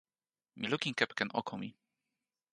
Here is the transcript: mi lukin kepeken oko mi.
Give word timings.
mi 0.59 0.65
lukin 0.71 0.97
kepeken 0.99 1.29
oko 1.39 1.53
mi. 1.61 1.69